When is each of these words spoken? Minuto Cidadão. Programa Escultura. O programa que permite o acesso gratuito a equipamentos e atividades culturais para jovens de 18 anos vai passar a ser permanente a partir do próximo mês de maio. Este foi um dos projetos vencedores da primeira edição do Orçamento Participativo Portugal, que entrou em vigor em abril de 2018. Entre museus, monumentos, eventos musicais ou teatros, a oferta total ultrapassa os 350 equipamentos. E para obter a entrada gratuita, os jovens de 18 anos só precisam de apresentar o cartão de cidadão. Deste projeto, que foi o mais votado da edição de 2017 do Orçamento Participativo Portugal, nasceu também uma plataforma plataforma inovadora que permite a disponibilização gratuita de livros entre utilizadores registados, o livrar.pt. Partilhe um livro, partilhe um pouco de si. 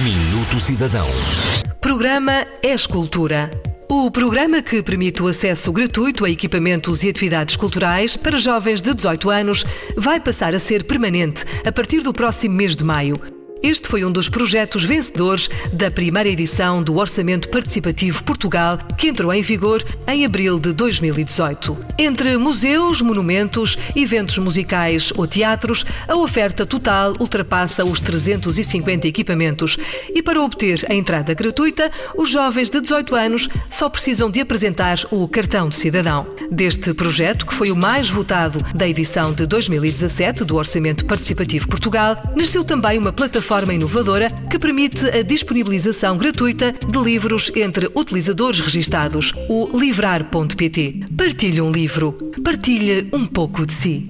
Minuto 0.00 0.58
Cidadão. 0.58 1.06
Programa 1.78 2.46
Escultura. 2.62 3.50
O 3.90 4.10
programa 4.10 4.62
que 4.62 4.82
permite 4.82 5.22
o 5.22 5.26
acesso 5.26 5.70
gratuito 5.70 6.24
a 6.24 6.30
equipamentos 6.30 7.04
e 7.04 7.10
atividades 7.10 7.56
culturais 7.56 8.16
para 8.16 8.38
jovens 8.38 8.80
de 8.80 8.94
18 8.94 9.28
anos 9.28 9.66
vai 9.94 10.18
passar 10.18 10.54
a 10.54 10.58
ser 10.58 10.84
permanente 10.84 11.44
a 11.62 11.70
partir 11.70 12.00
do 12.00 12.10
próximo 12.14 12.54
mês 12.54 12.74
de 12.74 12.82
maio. 12.82 13.41
Este 13.62 13.86
foi 13.86 14.04
um 14.04 14.10
dos 14.10 14.28
projetos 14.28 14.84
vencedores 14.84 15.48
da 15.72 15.88
primeira 15.88 16.28
edição 16.28 16.82
do 16.82 16.96
Orçamento 16.96 17.48
Participativo 17.48 18.24
Portugal, 18.24 18.76
que 18.98 19.06
entrou 19.06 19.32
em 19.32 19.40
vigor 19.40 19.84
em 20.08 20.24
abril 20.24 20.58
de 20.58 20.72
2018. 20.72 21.78
Entre 21.96 22.36
museus, 22.36 23.00
monumentos, 23.00 23.78
eventos 23.94 24.36
musicais 24.38 25.12
ou 25.16 25.28
teatros, 25.28 25.86
a 26.08 26.16
oferta 26.16 26.66
total 26.66 27.14
ultrapassa 27.20 27.84
os 27.84 28.00
350 28.00 29.06
equipamentos. 29.06 29.78
E 30.12 30.20
para 30.20 30.42
obter 30.42 30.84
a 30.90 30.94
entrada 30.94 31.32
gratuita, 31.32 31.88
os 32.16 32.30
jovens 32.30 32.68
de 32.68 32.80
18 32.80 33.14
anos 33.14 33.48
só 33.70 33.88
precisam 33.88 34.28
de 34.28 34.40
apresentar 34.40 34.98
o 35.08 35.28
cartão 35.28 35.68
de 35.68 35.76
cidadão. 35.76 36.26
Deste 36.50 36.92
projeto, 36.92 37.46
que 37.46 37.54
foi 37.54 37.70
o 37.70 37.76
mais 37.76 38.10
votado 38.10 38.58
da 38.74 38.88
edição 38.88 39.32
de 39.32 39.46
2017 39.46 40.44
do 40.44 40.56
Orçamento 40.56 41.04
Participativo 41.04 41.68
Portugal, 41.68 42.16
nasceu 42.34 42.64
também 42.64 42.98
uma 42.98 43.12
plataforma 43.12 43.51
plataforma 43.52 43.74
inovadora 43.74 44.30
que 44.48 44.58
permite 44.58 45.04
a 45.10 45.22
disponibilização 45.22 46.16
gratuita 46.16 46.72
de 46.72 46.98
livros 46.98 47.52
entre 47.54 47.90
utilizadores 47.94 48.60
registados, 48.60 49.34
o 49.46 49.68
livrar.pt. 49.78 51.00
Partilhe 51.14 51.60
um 51.60 51.70
livro, 51.70 52.16
partilhe 52.42 53.10
um 53.12 53.26
pouco 53.26 53.66
de 53.66 53.74
si. 53.74 54.08